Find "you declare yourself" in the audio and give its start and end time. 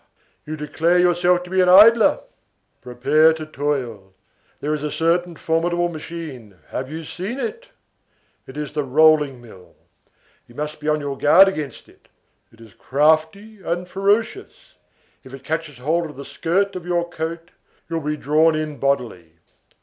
0.47-1.43